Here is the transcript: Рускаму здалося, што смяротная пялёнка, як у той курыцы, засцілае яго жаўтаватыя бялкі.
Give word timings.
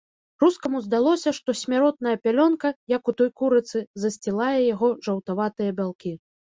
Рускаму 0.43 0.79
здалося, 0.85 1.33
што 1.39 1.55
смяротная 1.61 2.15
пялёнка, 2.25 2.73
як 2.97 3.03
у 3.13 3.17
той 3.23 3.29
курыцы, 3.43 3.85
засцілае 4.09 4.59
яго 4.73 4.95
жаўтаватыя 5.09 5.71
бялкі. 5.83 6.21